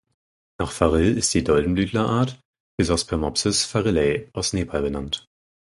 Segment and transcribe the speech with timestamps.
[0.57, 2.39] Nach Farille ist die Doldenblütlerart
[2.79, 5.27] "Physospermopsis farillei" aus Nepal benannt.